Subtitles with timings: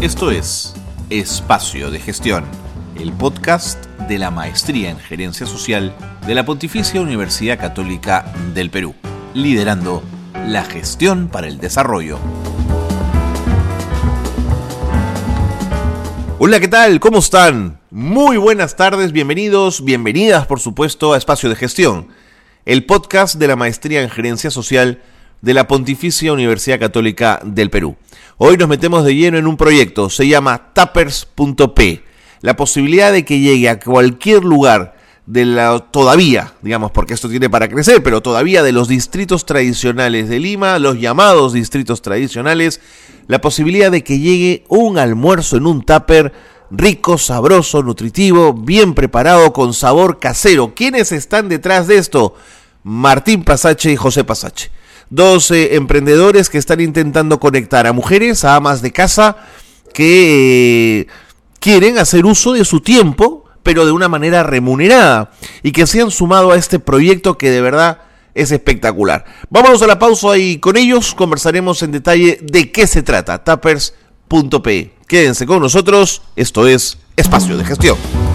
[0.00, 0.74] Esto es
[1.10, 2.44] Espacio de Gestión,
[3.00, 5.92] el podcast de la Maestría en Gerencia Social
[6.24, 8.94] de la Pontificia Universidad Católica del Perú,
[9.34, 10.04] liderando
[10.46, 12.20] la gestión para el desarrollo.
[16.38, 17.00] Hola, ¿qué tal?
[17.00, 17.80] ¿Cómo están?
[17.90, 22.06] Muy buenas tardes, bienvenidos, bienvenidas por supuesto a Espacio de Gestión,
[22.66, 25.02] el podcast de la Maestría en Gerencia Social
[25.40, 27.96] de la Pontificia Universidad Católica del Perú.
[28.38, 32.04] Hoy nos metemos de lleno en un proyecto, se llama tappers.p,
[32.40, 37.50] la posibilidad de que llegue a cualquier lugar de la todavía, digamos, porque esto tiene
[37.50, 42.80] para crecer, pero todavía de los distritos tradicionales de Lima, los llamados distritos tradicionales,
[43.26, 46.32] la posibilidad de que llegue un almuerzo en un tupper
[46.70, 50.74] rico, sabroso, nutritivo, bien preparado, con sabor casero.
[50.74, 52.34] ¿Quiénes están detrás de esto?
[52.82, 54.70] Martín Pasache y José Pasache
[55.10, 59.36] dos emprendedores que están intentando conectar a mujeres, a amas de casa,
[59.92, 61.06] que eh,
[61.60, 65.30] quieren hacer uso de su tiempo, pero de una manera remunerada,
[65.62, 68.02] y que se han sumado a este proyecto que de verdad
[68.34, 69.24] es espectacular.
[69.50, 74.92] Vámonos a la pausa y con ellos conversaremos en detalle de qué se trata, tappers.pe.
[75.06, 78.27] Quédense con nosotros, esto es Espacio de Gestión.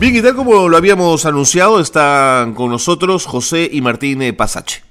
[0.00, 4.84] Bien, y tal como lo habíamos anunciado, están con nosotros José y Martín eh, Pasache.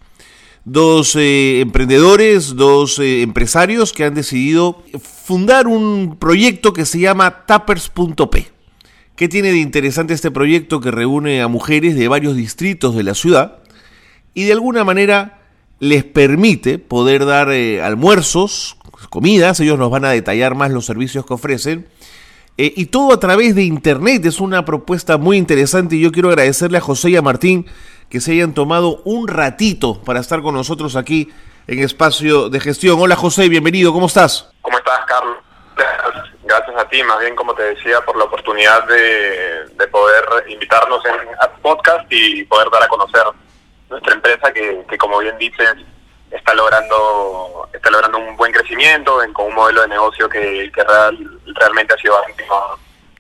[0.66, 7.46] Dos eh, emprendedores, dos eh, empresarios que han decidido fundar un proyecto que se llama
[7.46, 8.48] Tappers.p.
[9.16, 13.14] ¿Qué tiene de interesante este proyecto que reúne a mujeres de varios distritos de la
[13.14, 13.60] ciudad
[14.34, 15.40] y de alguna manera
[15.80, 17.48] les permite poder dar
[17.82, 18.76] almuerzos,
[19.10, 21.88] comidas, ellos nos van a detallar más los servicios que ofrecen,
[22.58, 24.26] eh, y todo a través de Internet.
[24.26, 27.68] Es una propuesta muy interesante y yo quiero agradecerle a José y a Martín
[28.10, 31.32] que se hayan tomado un ratito para estar con nosotros aquí
[31.68, 33.00] en Espacio de Gestión.
[33.00, 34.50] Hola José, bienvenido, ¿cómo estás?
[34.62, 35.38] ¿Cómo estás, Carlos?
[36.44, 41.14] Gracias a ti, más bien como te decía, por la oportunidad de, poder invitarnos en
[41.40, 43.24] a podcast y poder dar a conocer
[43.90, 45.76] nuestra empresa que, que como bien dices,
[46.32, 50.72] está logrando está logrando un buen crecimiento con un modelo de negocio que,
[51.60, 52.16] realmente ha sido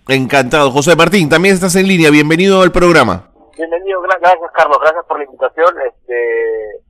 [0.08, 0.72] Encantado.
[0.72, 2.09] José Martín, también estás en línea.
[2.09, 3.30] Bienvenido al programa.
[3.58, 4.02] Bienvenido.
[4.02, 4.78] Gracias, Carlos.
[4.81, 5.74] Gracias por la invitación.
[5.86, 6.81] Este,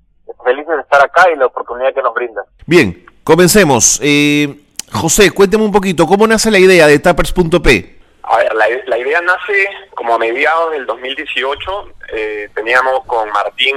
[0.44, 2.44] felices de estar acá y la oportunidad que nos brinda.
[2.66, 4.00] Bien, comencemos.
[4.03, 7.97] Eh, José, cuénteme un poquito, ¿cómo nace la idea de Tappers.p?
[8.24, 11.94] A ver, la, idea nace como a mediados del 2018.
[12.13, 13.75] Eh, teníamos con Martín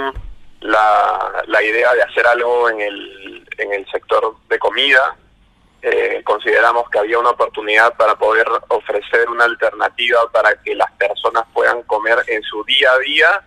[0.60, 5.16] la, la idea de hacer algo en el, en el sector de comida.
[5.82, 11.44] Eh, consideramos que había una oportunidad para poder ofrecer una alternativa para que las personas
[11.54, 13.42] puedan comer en su día a día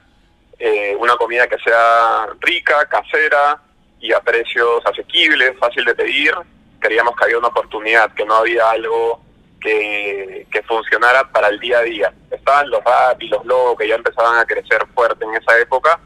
[0.58, 3.60] eh, una comida que sea rica, casera
[4.00, 6.34] y a precios asequibles, fácil de pedir.
[6.80, 9.22] Creíamos que había una oportunidad, que no había algo
[9.62, 12.14] que, que funcionara para el día a día.
[12.32, 16.00] Estaban los rap y los logos que ya empezaban a crecer fuerte en esa época,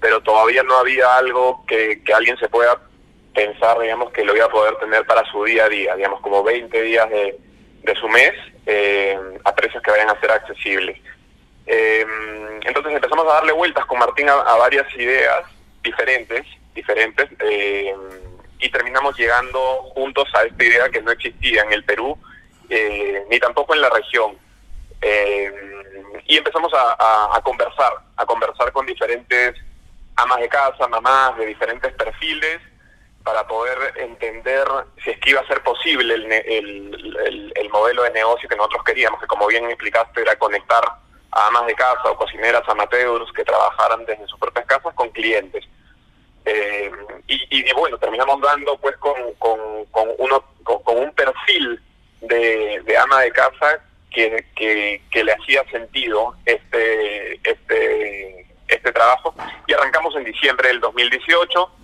[0.00, 2.78] pero todavía no había algo que, alguien se pueda
[3.38, 6.42] pensar, digamos, que lo iba a poder tener para su día a día, digamos, como
[6.42, 7.38] 20 días de,
[7.98, 8.32] su mes
[8.66, 11.00] eh, a precios que vayan a ser accesibles.
[11.66, 12.04] Eh,
[12.64, 15.44] entonces empezamos a darle vueltas con Martín a, varias ideas
[15.82, 16.44] diferentes,
[16.74, 17.94] diferentes, eh,
[18.58, 19.60] y terminamos llegando
[19.94, 22.18] juntos a esta idea que no existía en el Perú,
[23.30, 24.36] ni tampoco en la región.
[26.26, 29.54] y empezamos a conversar, a conversar con diferentes
[30.16, 32.60] amas de casa, mamás de diferentes perfiles,
[33.28, 34.64] para poder entender
[35.04, 39.20] si es que iba a ser posible el, el, modelo de negocio que nosotros queríamos,
[39.20, 40.82] que como bien explicaste era conectar
[41.32, 45.62] a amas de casa o cocineras amateurs que trabajaran desde sus propias casas con clientes.
[46.46, 46.90] Eh,
[47.26, 49.60] y, bueno, terminamos dando pues con, con,
[50.16, 51.78] uno, con, un perfil
[52.22, 59.34] de, de, ama de casa que, que, que le hacía sentido este, este este trabajo
[59.66, 61.77] y arrancamos en diciembre del 2018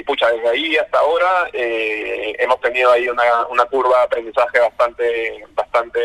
[0.00, 4.58] y pucha, desde ahí hasta ahora eh, hemos tenido ahí una, una curva de aprendizaje
[4.58, 6.00] bastante bastante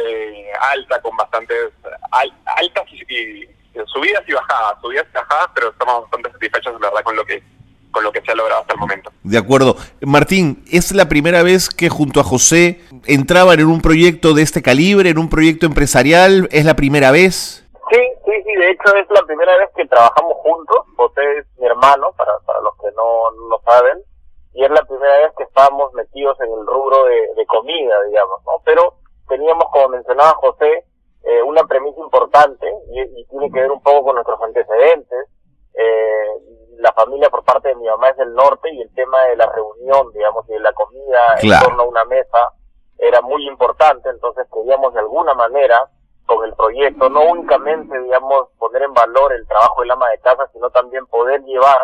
[0.73, 1.71] alta, con bastantes
[2.11, 3.47] altas y,
[3.87, 7.43] subidas y bajadas, subidas y bajadas, pero estamos bastante satisfechos, la verdad, con lo que
[7.91, 9.09] con lo que se ha logrado hasta el momento.
[9.23, 9.77] De acuerdo.
[10.01, 14.61] Martín, ¿es la primera vez que junto a José entraban en un proyecto de este
[14.61, 16.49] calibre, en un proyecto empresarial?
[16.51, 17.64] ¿Es la primera vez?
[18.55, 20.77] De hecho es la primera vez que trabajamos juntos.
[20.95, 24.01] José es mi hermano, para, para los que no lo saben,
[24.53, 28.53] y es la primera vez que estamos metidos en el rubro de, comida, digamos, ¿no?
[28.63, 28.95] Pero
[29.27, 30.85] teníamos, como mencionaba José,
[31.23, 35.27] eh, una premisa importante y, tiene que ver un poco con nuestros antecedentes.
[35.73, 36.27] Eh,
[36.77, 39.51] la familia por parte de mi mamá es del norte y el tema de la
[39.51, 42.53] reunión, digamos, de la comida en torno a una mesa
[42.97, 45.89] era muy importante, entonces queríamos de alguna manera
[46.25, 50.49] con el proyecto, no únicamente, digamos, poner en valor el trabajo del ama de casa,
[50.53, 51.79] sino también poder llevar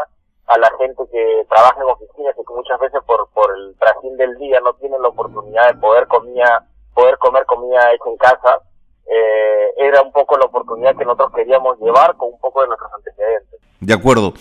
[0.47, 4.17] a la gente que trabaja en oficinas y que muchas veces por, por el trajín
[4.17, 8.59] del día no tienen la oportunidad de poder comida, poder comer comida hecha en casa,
[9.07, 12.91] eh, era un poco la oportunidad que nosotros queríamos llevar con un poco de nuestros
[12.93, 13.59] antecedentes.
[13.79, 14.33] De acuerdo.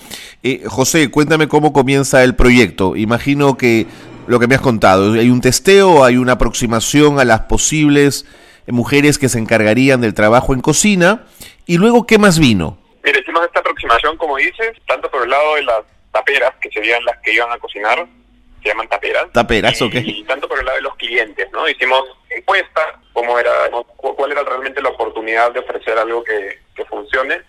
[0.42, 2.94] Eh, José, cuéntame cómo comienza el proyecto.
[2.96, 3.86] Imagino que
[4.26, 8.26] lo que me has contado, hay un testeo, hay una aproximación a las posibles
[8.72, 11.26] mujeres que se encargarían del trabajo en cocina.
[11.66, 12.78] ¿Y luego qué más vino?
[13.02, 15.82] Mire, hicimos esta aproximación, como dices, tanto por el lado de las
[16.12, 18.06] taperas, que serían las que iban a cocinar,
[18.62, 19.26] se llaman taperas.
[19.32, 19.94] Taperas, y, ok.
[19.94, 21.68] Y tanto por el lado de los clientes, ¿no?
[21.68, 23.52] Hicimos encuestas, cómo era,
[23.96, 27.40] cuál era realmente la oportunidad de ofrecer algo que, que funcione.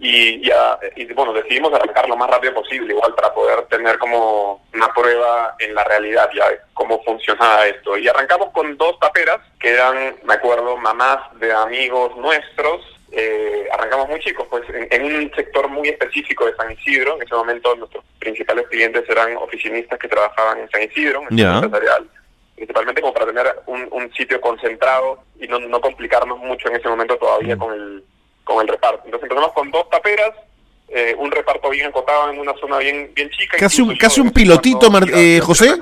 [0.00, 4.64] Y, ya, y bueno, decidimos arrancar lo más rápido posible, igual para poder tener como
[4.72, 7.98] una prueba en la realidad ya de cómo funcionaba esto.
[7.98, 12.80] Y arrancamos con dos taperas, que eran, me acuerdo, mamás de amigos nuestros,
[13.10, 17.16] eh, arrancamos muy chicos, pues en, un sector muy específico de San Isidro.
[17.16, 21.36] En ese momento nuestros principales clientes eran oficinistas que trabajaban en San Isidro, en el
[21.36, 21.54] yeah.
[21.58, 22.08] empresarial,
[22.54, 26.88] principalmente como para tener un, un sitio concentrado y no, no, complicarnos mucho en ese
[26.88, 27.58] momento todavía mm.
[27.58, 28.04] con el
[28.48, 29.02] con el reparto.
[29.04, 30.30] Entonces empezamos con dos taperas,
[30.88, 33.58] eh, un reparto bien acotado en una zona bien bien chica.
[33.58, 35.78] Casi un, casi un pilotito, Mar eh, José.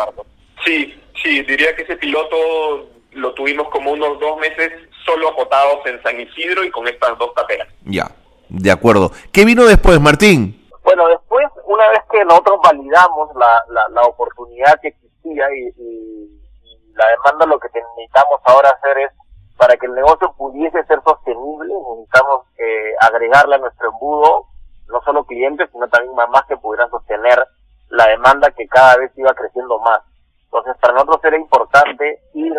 [0.65, 4.73] Sí, sí, diría que ese piloto lo tuvimos como unos dos meses
[5.05, 7.69] solo acotados en San Isidro y con estas dos taperas.
[7.85, 8.11] Ya,
[8.49, 9.13] de acuerdo.
[9.33, 10.69] ¿Qué vino después, Martín?
[10.83, 16.41] Bueno, después, una vez que nosotros validamos la, la, la oportunidad que existía y, y,
[16.65, 19.11] y, la demanda, lo que necesitamos ahora hacer es,
[19.57, 24.47] para que el negocio pudiese ser sostenible, necesitamos eh, agregarle a nuestro embudo
[24.89, 27.47] no solo clientes, sino también mamás que pudieran sostener
[27.91, 30.01] la demanda que cada vez iba creciendo más.
[30.45, 32.55] Entonces, para nosotros era importante ir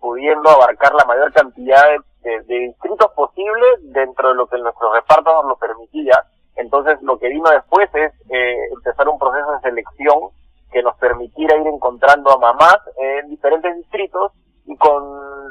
[0.00, 1.82] pudiendo abarcar la mayor cantidad
[2.22, 6.14] de, distritos posible dentro de lo que nuestro reparto nos lo permitía.
[6.56, 10.30] Entonces, lo que vino después es eh, empezar un proceso de selección
[10.72, 14.32] que nos permitiera ir encontrando a mamás en diferentes distritos
[14.78, 15.02] con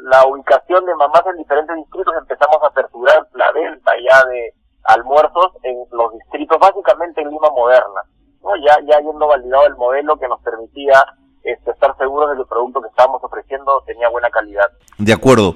[0.10, 4.54] la ubicación de mamás en diferentes distritos empezamos a aperturar la venta ya de
[4.86, 8.02] almuerzos en los distritos, básicamente en Lima Moderna,
[8.44, 8.56] ¿no?
[8.58, 11.04] ya, ya habiendo validado el modelo que nos permitía
[11.44, 14.70] este, estar seguros de que el producto que estábamos ofreciendo tenía buena calidad.
[14.98, 15.56] De acuerdo.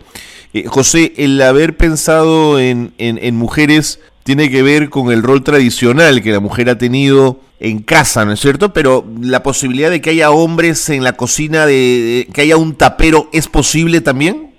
[0.54, 5.44] Eh, José, el haber pensado en, en, en, mujeres tiene que ver con el rol
[5.44, 8.72] tradicional que la mujer ha tenido en casa, ¿no es cierto?
[8.74, 12.76] Pero la posibilidad de que haya hombres en la cocina, de, de que haya un
[12.78, 14.56] tapero, ¿es posible también?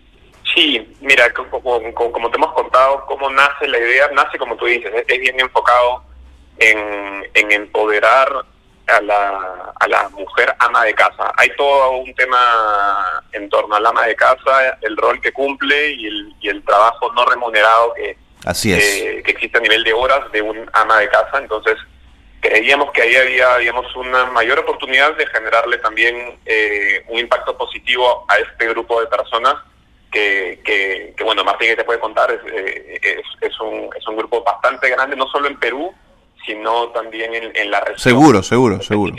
[0.55, 4.67] Sí, mira, como, como, como te hemos contado, cómo nace la idea, nace como tú
[4.67, 6.03] dices, es bien enfocado
[6.59, 8.29] en, en empoderar
[8.89, 11.33] a la, a la mujer ama de casa.
[11.37, 16.07] Hay todo un tema en torno al ama de casa, el rol que cumple y
[16.07, 18.85] el, y el trabajo no remunerado que, Así es.
[18.85, 21.39] eh, que existe a nivel de horas de un ama de casa.
[21.39, 21.77] Entonces,
[22.41, 28.25] creíamos que ahí había, digamos, una mayor oportunidad de generarle también eh, un impacto positivo
[28.29, 29.55] a este grupo de personas
[30.11, 34.07] que, que, que bueno, Martín, que te puede contar, es, eh, es, es, un, es
[34.09, 35.95] un grupo bastante grande, no solo en Perú,
[36.45, 37.99] sino también en, en la región.
[37.99, 39.15] Seguro, seguro, seguro.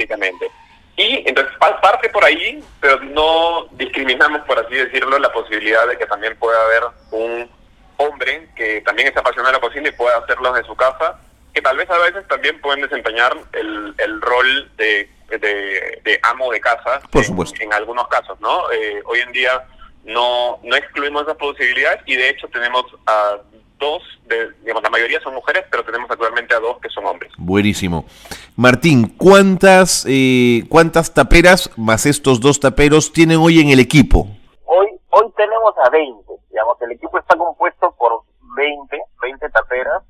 [0.98, 6.06] Y entonces parte por ahí, pero no discriminamos, por así decirlo, la posibilidad de que
[6.06, 7.50] también pueda haber un
[7.98, 11.20] hombre que también está apasionado de la cocina y pueda hacerlo desde su casa,
[11.54, 16.52] que tal vez a veces también pueden desempeñar el, el rol de, de, de, amo
[16.52, 17.02] de casa.
[17.12, 17.56] Por supuesto.
[17.62, 18.72] En, en algunos casos, ¿no?
[18.72, 19.64] Eh, hoy en día
[20.06, 23.38] no, no excluimos esas posibilidades y de hecho tenemos a
[23.80, 27.32] dos, de, digamos, la mayoría son mujeres, pero tenemos actualmente a dos que son hombres.
[27.38, 28.06] Buenísimo.
[28.56, 34.28] Martín, ¿cuántas, eh, cuántas taperas más estos dos taperos tienen hoy en el equipo?
[34.66, 38.22] Hoy, hoy tenemos a 20, digamos, el equipo está compuesto por
[38.56, 40.04] 20, 20 taperas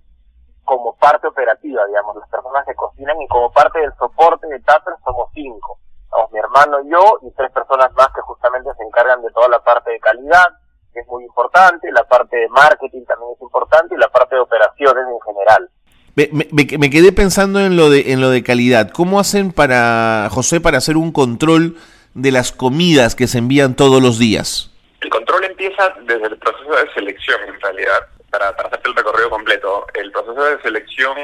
[0.72, 4.98] como parte operativa, digamos, las personas que cocinan y como parte del soporte de taperas
[5.04, 5.78] somos cinco.
[6.10, 9.50] Vamos, mi hermano y yo y tres personas más que justamente se encargan de toda
[9.50, 10.48] la parte de calidad,
[10.94, 14.42] que es muy importante, la parte de marketing también es importante y la parte de
[14.42, 15.70] operaciones en general.
[16.16, 18.92] Me, me, me, quedé pensando en lo de en lo de calidad.
[18.92, 21.76] ¿Cómo hacen para José para hacer un control
[22.14, 24.72] de las comidas que se envían todos los días?
[25.02, 29.30] El control empieza desde el proceso de selección, en realidad, para, para hacerte el recorrido
[29.30, 29.86] completo.
[29.94, 31.18] El proceso de selección,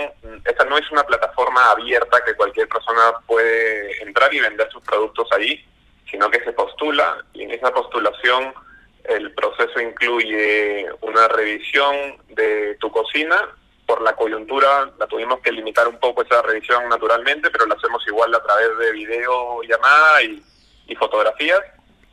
[0.46, 5.28] esta no es una plataforma abierta que cualquier persona puede entrar y vender sus productos
[5.32, 5.66] ahí,
[6.12, 8.54] sino que se postula y en esa postulación
[9.06, 13.50] el proceso incluye una revisión de tu cocina
[13.86, 18.06] por la coyuntura la tuvimos que limitar un poco esa revisión naturalmente, pero la hacemos
[18.06, 21.62] igual a través de video, llamada y fotografías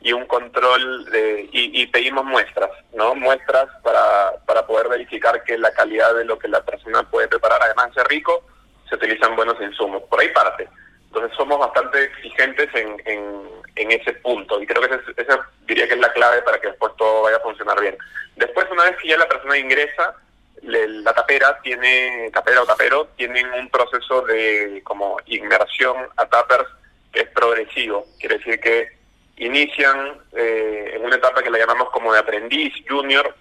[0.04, 3.14] y un control de, y, pedimos muestras, ¿no?
[3.14, 7.58] Muestras para, para poder verificar que la calidad de lo que la persona puede preparar,
[7.62, 8.44] además de ser rico,
[8.86, 10.02] se utilizan buenos insumos.
[10.02, 10.68] Por ahí parte.
[11.06, 16.00] Entonces somos bastante exigentes en, en, ese punto y creo que esa diría que es
[16.00, 17.96] la clave para que después todo vaya a funcionar bien.
[18.36, 20.16] Después, una vez que ya la persona ingresa,
[20.62, 26.68] la tapera tiene, tapera o tapero, tienen un proceso de como inmersión a tappers
[27.10, 28.04] que es progresivo.
[28.18, 29.03] Quiere decir que
[29.36, 33.34] inician eh, en una etapa que la llamamos como de aprendiz junior,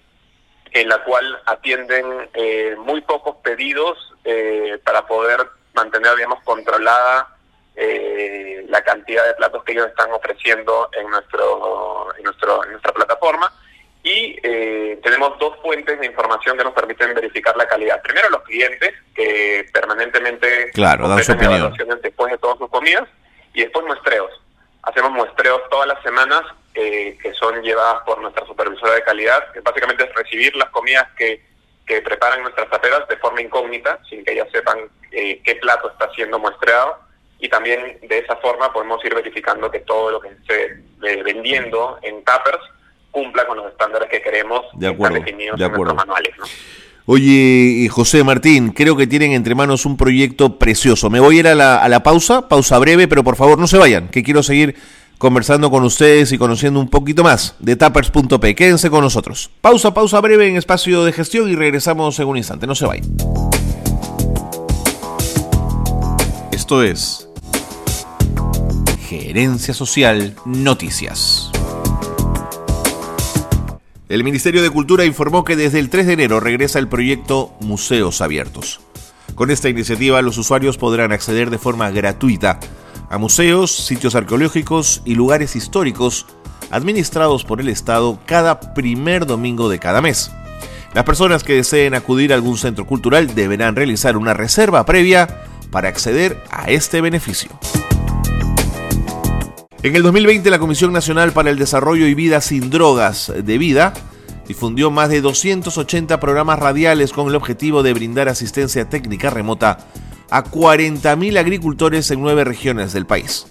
[0.71, 5.39] en la cual atienden eh, muy pocos pedidos eh, para poder
[5.73, 7.29] mantener, digamos, controlada
[8.67, 13.51] la cantidad de platos que ellos están ofreciendo en nuestro, en nuestro, en nuestra plataforma.
[14.03, 14.39] Y
[15.01, 18.01] tenemos dos fuentes de información que nos permiten verificar la calidad.
[18.01, 21.73] Primero, los clientes, que permanentemente claro, dan su opinión.
[22.01, 23.07] después de todas sus comidas,
[23.53, 24.42] y después muestreos
[24.83, 26.41] hacemos muestreos todas las semanas
[26.75, 31.07] eh, que son llevadas por nuestra supervisora de calidad, que básicamente es recibir las comidas
[31.17, 31.43] que,
[31.85, 34.79] que preparan nuestras taperas de forma incógnita, sin que ellas sepan
[35.11, 36.99] eh, qué plato está siendo muestreado,
[37.39, 41.99] y también de esa forma podemos ir verificando que todo lo que esté eh, vendiendo
[42.01, 42.63] en tappers
[43.11, 45.91] cumpla con los estándares que queremos de acuerdo, definidos de acuerdo.
[45.91, 46.37] en nuestros manuales.
[46.37, 46.45] ¿no?
[47.05, 51.10] Oye, José Martín, creo que tienen entre manos un proyecto precioso.
[51.10, 53.67] Me voy a ir a la, a la pausa, pausa breve, pero por favor no
[53.67, 54.75] se vayan, que quiero seguir
[55.17, 58.55] conversando con ustedes y conociendo un poquito más de tappers.p.
[58.55, 59.50] Quédense con nosotros.
[59.62, 62.67] Pausa, pausa breve en espacio de gestión y regresamos en un instante.
[62.67, 63.05] No se vayan.
[66.51, 67.27] Esto es
[69.10, 71.42] Gerencia Social Noticias.
[74.13, 78.22] El Ministerio de Cultura informó que desde el 3 de enero regresa el proyecto Museos
[78.22, 78.79] Abiertos.
[79.34, 82.60] Con esta iniciativa los usuarios podrán acceder de forma gratuita
[83.10, 86.27] a museos, sitios arqueológicos y lugares históricos
[86.70, 90.29] administrados por el Estado cada primer domingo de cada mes.
[90.93, 95.41] Las personas que deseen acudir a algún centro cultural deberán realizar una reserva previa
[95.72, 97.50] para acceder a este beneficio.
[99.83, 103.91] En el 2020, la Comisión Nacional para el Desarrollo y Vida sin Drogas de Vida
[104.47, 109.79] difundió más de 280 programas radiales con el objetivo de brindar asistencia técnica remota
[110.29, 113.47] a 40.000 agricultores en nueve regiones del país.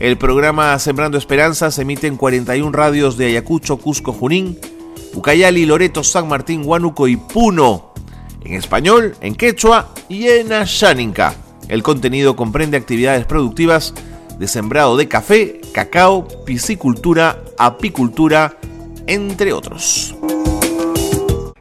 [0.00, 4.58] El programa Sembrando Esperanza se emite en 41 radios de Ayacucho, Cusco, Junín,
[5.12, 7.92] Ucayali, Loreto, San Martín, Huánuco y Puno,
[8.42, 11.34] en español, en quechua y en asháninca.
[11.68, 13.92] El contenido comprende actividades productivas
[14.38, 18.56] de sembrado de café, cacao, piscicultura, apicultura,
[19.06, 20.14] entre otros.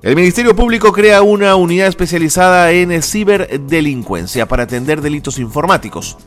[0.01, 6.17] El Ministerio Público crea una unidad especializada en ciberdelincuencia para atender delitos informáticos.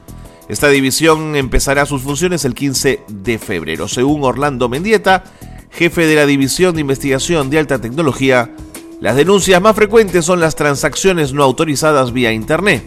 [0.48, 3.88] Esta división empezará sus funciones el 15 de febrero.
[3.88, 5.24] Según Orlando Mendieta,
[5.70, 8.54] jefe de la División de Investigación de Alta Tecnología,
[9.00, 12.82] las denuncias más frecuentes son las transacciones no autorizadas vía Internet,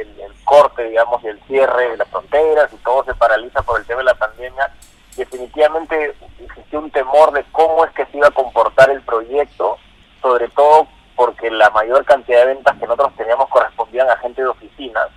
[0.00, 0.08] el,
[0.44, 3.86] corte pasaporte, digamos, y el cierre de las fronteras y todo se paraliza por el
[3.86, 4.72] tema de la pandemia,
[5.20, 9.78] definitivamente existió un temor de cómo es que se iba a comportar el proyecto,
[10.20, 10.86] sobre todo
[11.16, 15.08] porque la mayor cantidad de ventas que nosotros teníamos correspondían a gente de oficinas.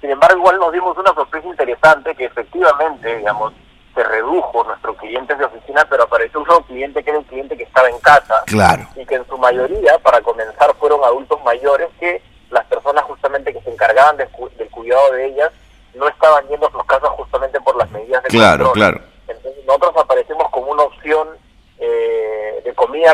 [0.00, 3.54] Sin embargo, igual nos dimos una sorpresa interesante que efectivamente, digamos,
[3.94, 7.56] se redujo nuestros clientes de oficina, pero apareció un nuevo cliente que era un cliente
[7.56, 8.42] que estaba en casa.
[8.44, 8.86] Claro.
[8.94, 13.62] Y que en su mayoría, para comenzar, fueron adultos mayores que las personas justamente que
[13.62, 14.28] se encargaban del
[14.70, 15.50] cuidado de ellas
[15.94, 19.00] no estaban yendo a sus casas justamente por las medidas de Claro, claro.
[19.26, 21.28] Entonces nosotros aparecemos como una opción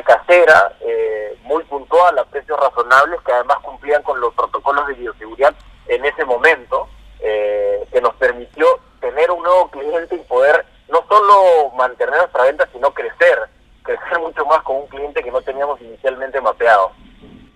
[0.00, 5.54] casera, eh, muy puntual, a precios razonables, que además cumplían con los protocolos de bioseguridad
[5.88, 6.88] en ese momento,
[7.20, 8.66] eh, que nos permitió
[9.00, 13.38] tener un nuevo cliente y poder no solo mantener nuestra venta, sino crecer,
[13.82, 16.92] crecer mucho más con un cliente que no teníamos inicialmente mapeado.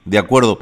[0.05, 0.59] De acuerdo.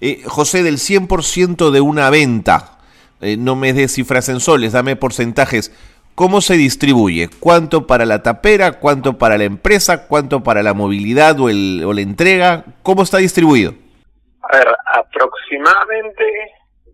[0.00, 2.78] Eh, José, del 100% de una venta,
[3.20, 5.72] no me des cifras en soles, dame porcentajes.
[6.16, 7.28] ¿Cómo se distribuye?
[7.40, 8.80] ¿Cuánto para la tapera?
[8.80, 10.08] ¿Cuánto para la empresa?
[10.08, 12.64] ¿Cuánto para la movilidad o, el, o la entrega?
[12.82, 13.74] ¿Cómo está distribuido?
[14.40, 16.24] A ver, aproximadamente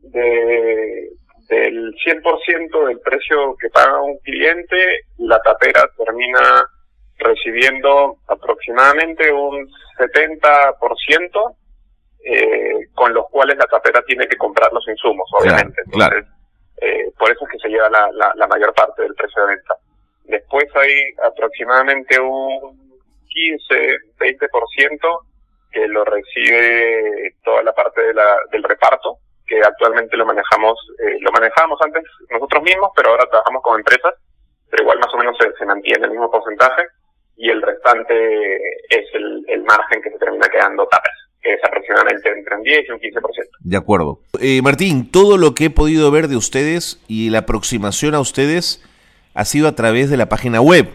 [0.02, 1.08] de,
[1.48, 4.76] del 100% del precio que paga un cliente,
[5.18, 6.68] la tapera termina
[7.18, 11.56] recibiendo aproximadamente un 70%,
[12.24, 15.80] eh, con los cuales la tapera tiene que comprar los insumos, obviamente.
[15.84, 16.24] Entonces,
[16.82, 19.76] eh, por eso es que se lleva la, la, mayor parte del precio de venta.
[20.24, 25.18] Después hay aproximadamente un 15, 20%
[25.70, 31.18] que lo recibe toda la parte de la, del reparto, que actualmente lo manejamos, eh,
[31.20, 34.14] lo manejamos antes nosotros mismos, pero ahora trabajamos con empresas,
[34.68, 36.82] pero igual más o menos se, mantiene el mismo porcentaje
[37.36, 38.56] y el restante
[38.90, 41.11] es el, el margen que se termina quedando tapas, que
[41.42, 43.20] es aproximadamente entre un 10 y un 15%.
[43.60, 44.20] De acuerdo.
[44.40, 48.82] Eh, Martín, todo lo que he podido ver de ustedes y la aproximación a ustedes
[49.34, 50.88] ha sido a través de la página web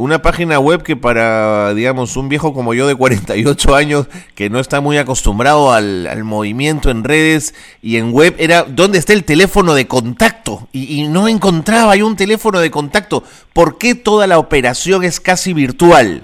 [0.00, 4.58] una página web que para, digamos, un viejo como yo de 48 años, que no
[4.58, 9.74] está muy acostumbrado al, movimiento en redes y en web, era ¿dónde está el teléfono
[9.74, 10.68] de contacto?
[10.72, 13.24] Y, no encontraba yo un teléfono de contacto.
[13.52, 16.22] ¿Por qué toda la operación es casi virtual?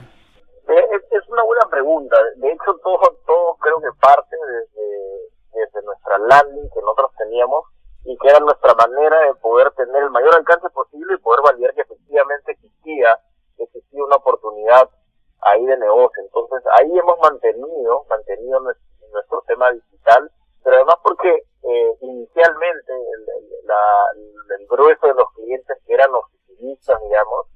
[0.68, 2.16] Eh, es, una buena pregunta.
[2.36, 7.64] De hecho, todo, todo creo que parte desde, desde nuestra landing que nosotros teníamos
[8.04, 11.74] y que era nuestra manera de poder tener el mayor alcance posible y poder validar
[11.74, 13.20] que efectivamente existía
[13.58, 14.88] existía una oportunidad
[15.42, 16.22] ahí de negocio.
[16.22, 20.30] Entonces ahí hemos mantenido, mantenido nuestro, tema digital,
[20.62, 27.46] pero además porque eh, inicialmente el, grueso de los clientes que eran oficinistas, digamos,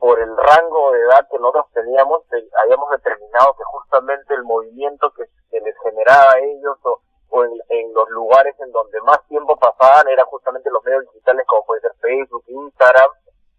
[0.00, 5.12] por el rango de edad que nosotros teníamos, eh, habíamos determinado que justamente el movimiento
[5.12, 10.08] que, les generaba a ellos o, o en, los lugares en donde más tiempo pasaban
[10.08, 13.10] era justamente los medios digitales como puede ser Facebook, Instagram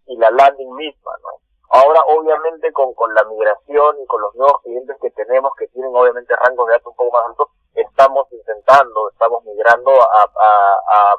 [0.08, 1.30] y la landing misma, ¿no?
[1.73, 5.95] Ahora, obviamente, con, con la migración y con los nuevos clientes que tenemos, que tienen
[5.95, 10.27] obviamente rangos de datos un poco más altos, estamos intentando, estamos migrando a,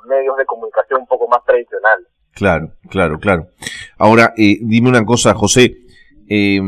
[0.04, 2.06] medios de comunicación un poco más tradicionales.
[2.42, 3.46] Claro, claro, claro.
[3.98, 5.76] Ahora, eh, dime una cosa, José.
[6.28, 6.60] Eh,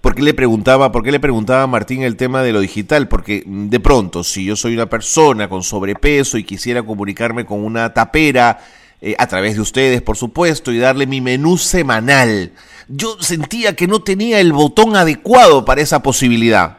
[0.00, 3.08] ¿Por qué le preguntaba, por qué le preguntaba a Martín el tema de lo digital?
[3.08, 7.64] Porque mm, de pronto, si yo soy una persona con sobrepeso y quisiera comunicarme con
[7.64, 8.60] una tapera,
[9.02, 12.52] eh, a través de ustedes, por supuesto, y darle mi menú semanal,
[12.86, 16.78] yo sentía que no tenía el botón adecuado para esa posibilidad.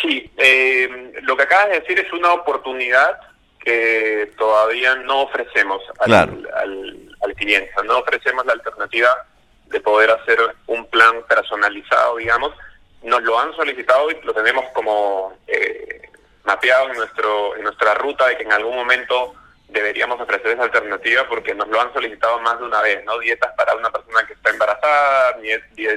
[0.00, 3.18] Sí, eh, lo que acabas de decir es una oportunidad
[3.62, 7.01] que todavía no ofrecemos al, al,
[7.34, 9.08] cliente, no ofrecemos la alternativa
[9.66, 12.52] de poder hacer un plan personalizado, digamos.
[13.02, 16.10] Nos lo han solicitado y lo tenemos como eh,
[16.44, 19.34] mapeado en, nuestro, en nuestra ruta de que en algún momento
[19.68, 23.18] deberíamos ofrecer esa alternativa porque nos lo han solicitado más de una vez, ¿no?
[23.18, 25.38] Dietas para una persona que está embarazada,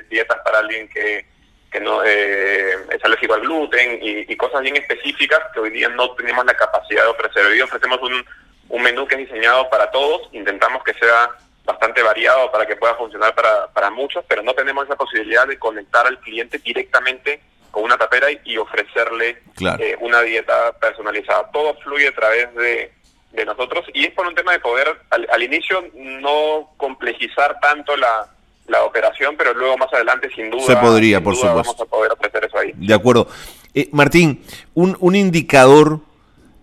[0.09, 1.25] dietas para alguien que,
[1.71, 6.11] que no eh, es alérgico al gluten y, cosas bien específicas que hoy día no
[6.15, 7.45] tenemos la capacidad de ofrecer.
[7.45, 8.25] Hoy día ofrecemos un,
[8.69, 11.29] un menú que es diseñado para todos, intentamos que sea
[11.63, 15.57] bastante variado para que pueda funcionar para, para muchos, pero no tenemos esa posibilidad de
[15.57, 19.41] conectar al cliente directamente con una tapera y, ofrecerle
[19.79, 21.49] eh, una dieta personalizada.
[21.51, 22.91] Todo fluye a través de
[23.35, 28.27] de nosotros y es por un tema de poder al, inicio no complejizar tanto la,
[28.67, 31.73] la, operación, pero luego más adelante sin duda se podría, por supuesto.
[31.73, 32.71] Vamos a poder ofrecer eso ahí.
[32.75, 33.27] De acuerdo.
[33.73, 35.99] Eh, Martín, un, un indicador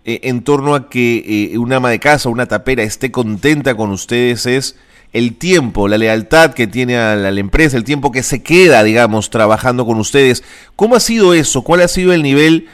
[0.05, 3.91] eh, en torno a que eh, una ama de casa, una tapera esté contenta con
[3.91, 4.79] ustedes es
[5.13, 9.29] el tiempo, la lealtad que tiene a la, empresa, el tiempo que se queda, digamos,
[9.29, 10.43] trabajando con ustedes.
[10.75, 11.63] ¿Cómo ha sido eso?
[11.63, 12.67] ¿Cuál ha sido el nivel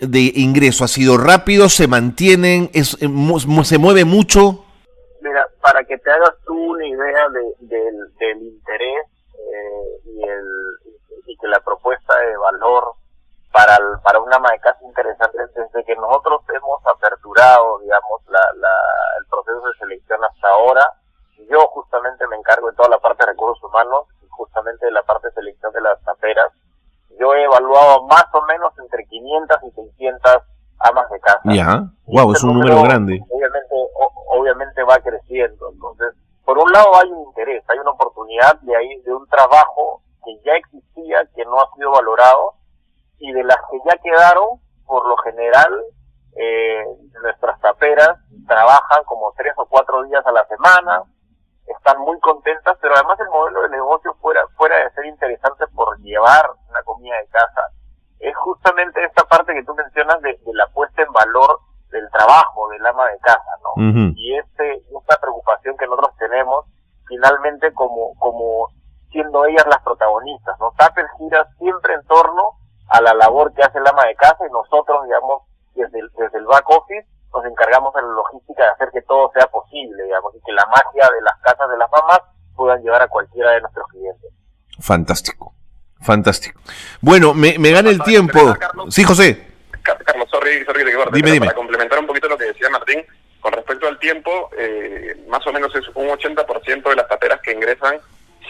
[0.00, 0.84] de ingreso?
[0.84, 1.68] ¿Ha sido rápido?
[1.68, 2.70] ¿Se mantienen?
[2.72, 3.08] Es, eh,
[3.64, 4.64] ¿Se mueve mucho?
[5.62, 10.46] para que te hagas tú una idea de, del interés eh, y, el,
[11.26, 12.94] y que la propuesta de valor
[13.52, 18.68] para, para una ama de casa interesante desde que nosotros hemos aperturado, digamos, la, la,
[19.20, 20.84] el proceso de selección hasta ahora.
[21.48, 25.02] Yo justamente me encargo de toda la parte de recursos humanos y justamente de la
[25.02, 26.50] parte de selección de las taperas.
[27.20, 30.42] Yo he evaluado más o menos entre 500 y 600
[32.06, 33.20] wow, es un número, grande.
[33.28, 33.74] Obviamente,
[34.28, 35.70] obviamente va creciendo.
[35.72, 40.02] Entonces, por un lado hay un interés, hay una oportunidad de ahí de un trabajo
[40.24, 42.54] que ya existía, que no ha sido valorado
[43.18, 45.84] y de las que ya quedaron, por lo general,
[46.36, 46.84] eh,
[47.22, 51.02] nuestras taperas trabajan como tres o cuatro días a la semana,
[51.66, 55.98] están muy contentas, pero además el modelo de negocio fuera, fuera de ser interesante por
[56.00, 57.62] llevar una comida de casa,
[58.42, 63.06] justamente esta parte que tú mencionas de, la puesta en valor del trabajo del ama
[63.08, 63.82] de casa, ¿no?
[64.16, 66.66] Y este, esta preocupación que nosotros tenemos,
[67.06, 68.68] finalmente como, como
[69.10, 70.72] siendo ellas las protagonistas, ¿no?
[70.72, 72.56] Tupper gira siempre en torno
[72.88, 75.42] a la labor que hace el ama de casa y nosotros, digamos,
[75.74, 79.30] desde el, desde el back office nos encargamos de la logística de hacer que todo
[79.32, 82.20] sea posible, digamos, y que la magia de las casas de las mamás
[82.54, 84.30] puedan llevar a cualquiera de nuestros clientes.
[84.80, 85.51] Fantástico,
[86.02, 86.60] fantástico.
[87.00, 88.56] Bueno, me, me gana el tiempo.
[88.90, 89.46] Sí, José.
[89.82, 91.46] Carlos, sorry, sorry que dime, dime.
[91.46, 93.04] Para complementar un poquito lo que decía Martín,
[93.40, 97.52] con respecto al tiempo, eh, más o menos es un 80% de las taperas que
[97.52, 97.98] ingresan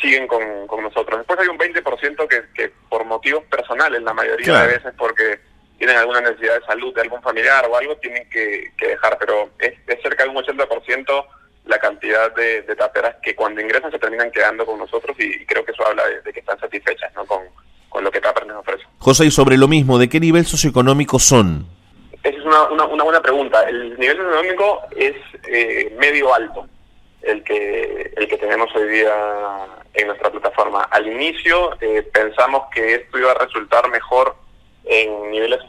[0.01, 1.19] siguen con, con nosotros.
[1.19, 5.39] Después hay un 20% que, que por motivos personales, la mayoría de veces porque
[5.79, 9.75] tienen alguna necesidad de salud de algún familiar o algo, tienen que, dejar, pero es,
[10.03, 11.27] cerca de un 80%
[11.67, 15.73] la cantidad de, taperas que cuando ingresan se terminan quedando con nosotros y, creo que
[15.73, 17.25] eso habla de, que están satisfechas ¿no?
[17.25, 17.43] con,
[17.89, 18.85] con lo que Taper nos ofrece.
[18.99, 21.67] José, y sobre lo mismo, ¿de qué nivel socioeconómico son?
[22.23, 23.63] Esa es una, una, buena pregunta.
[23.69, 25.15] El nivel socioeconómico es
[25.49, 26.69] eh, medio alto
[27.23, 29.15] el que el que tenemos hoy día
[29.95, 30.83] en nuestra plataforma.
[30.91, 34.35] Al inicio eh, pensamos que esto iba a resultar mejor
[34.85, 35.61] en niveles,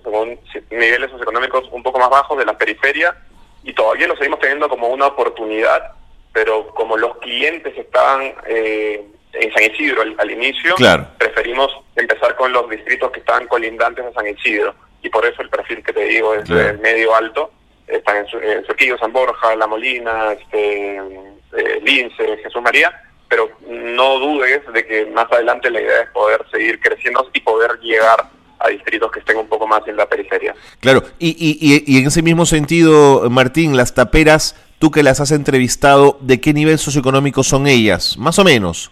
[0.71, 3.15] niveles socioeconómicos un poco más bajos de la periferia
[3.63, 5.93] y todavía lo seguimos teniendo como una oportunidad,
[6.32, 10.76] pero como los clientes estaban eh, en San Isidro al, inicio,
[11.17, 14.76] preferimos empezar con los distritos que estaban colindantes a San Isidro.
[15.02, 16.49] Y por eso el perfil que te digo es
[16.80, 17.52] medio alto.
[17.88, 24.62] Están en, Soquillo, San Borja, La Molina, este, eh, Lince, Jesús María, pero no dudes
[24.71, 28.30] de que más adelante la idea es poder seguir creciendo y poder llegar
[28.63, 30.56] a distritos que estén un poco más en la periferia.
[30.80, 35.32] Claro, y, y, y en ese mismo sentido, Martín, las taperas, tú que las has
[35.32, 38.17] entrevistado, ¿de qué nivel socioeconómico son ellas?
[38.17, 38.91] Más o menos.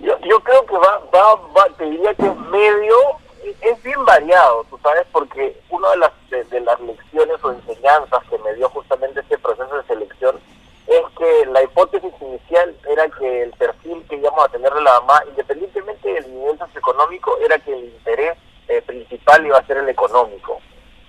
[0.00, 2.96] Yo, yo creo que va, va, va, te diría que medio,
[3.60, 6.12] es bien variado, tú sabes, porque una de las,
[6.50, 10.36] de las lecciones o enseñanzas que me dio justamente este proceso de selección
[10.86, 15.00] es que la hipótesis inicial era que el perfil que íbamos a tener de la
[15.00, 18.36] mamá, independientemente del nivel socioeconómico, era que el interés
[18.78, 20.60] eh, principal iba a ser el económico.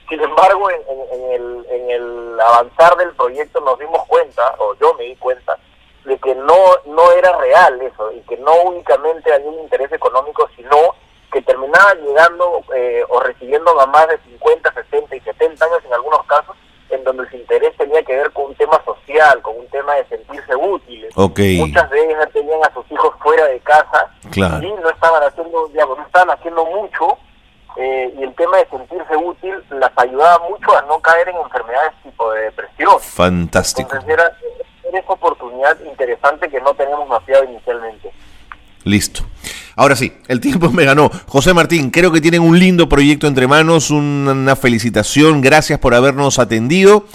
[0.10, 5.06] Sin embargo, en, el, en el avanzar del proyecto nos dimos cuenta, o yo me
[5.06, 5.58] di cuenta,
[6.06, 10.50] de que no, no era real eso, y que no únicamente había un interés económico,
[10.56, 10.78] sino
[11.32, 16.24] que terminaba llegando eh, o recibiendo mamás de 50, 60 y 70 años en algunos
[16.26, 16.56] casos,
[16.90, 20.06] en donde su interés tenía que ver con un tema social, con un tema de
[20.10, 21.12] sentirse útiles.
[21.58, 25.98] Muchas de ellas tenían a sus hijos fuera de casa y no estaban haciendo, digamos,
[25.98, 27.18] no estaban haciendo mucho
[27.84, 31.92] eh, y el tema de sentirse útil las ayudaba mucho a no caer en enfermedades
[32.02, 32.98] tipo de depresión.
[33.02, 33.90] Fantástico.
[33.92, 34.38] Entonces era,
[34.88, 38.10] era esa oportunidad interesante que no teníamos mapeado inicialmente.
[38.86, 39.24] Listo.
[39.76, 41.12] Ahora sí, el tiempo me ganó.
[41.28, 46.40] José Martín, creo que tienen un lindo proyecto entre manos, una felicitación, gracias por habernos
[46.40, 47.06] atendido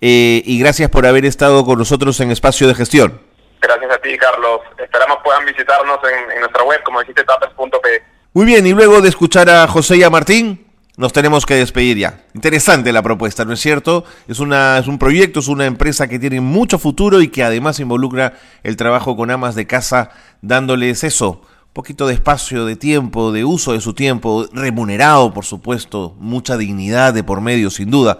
[0.00, 3.20] eh, y gracias por haber estado con nosotros en Espacio de Gestión.
[3.60, 4.60] Gracias a ti, Carlos.
[4.76, 8.15] Esperamos puedan visitarnos en, nuestra web, como dijiste, tapes.p.
[8.36, 10.60] Muy bien, y luego de escuchar a José y a Martín,
[10.98, 12.26] nos tenemos que despedir ya.
[12.34, 14.04] Interesante la propuesta, ¿no es cierto?
[14.28, 18.34] Es, una, un proyecto, es una empresa que tiene mucho futuro y que además involucra
[18.62, 20.10] el trabajo con amas de casa,
[20.42, 21.40] dándoles eso,
[21.72, 27.14] poquito de espacio, de tiempo, de uso de su tiempo, remunerado, por supuesto, mucha dignidad
[27.14, 28.18] de por medio, sin duda.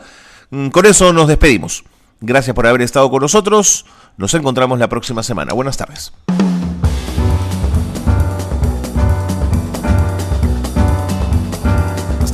[0.48, 1.84] Mm, con eso nos despedimos.
[2.22, 3.84] Gracias por haber estado con nosotros.
[4.16, 5.52] Nos encontramos la próxima semana.
[5.52, 6.14] Buenas tardes.